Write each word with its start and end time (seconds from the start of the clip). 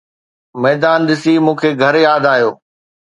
ميدان 0.61 0.99
ڏسي 1.07 1.33
مون 1.45 1.55
کي 1.61 1.69
گهر 1.79 1.95
ياد 2.07 2.23
آيو 2.33 2.49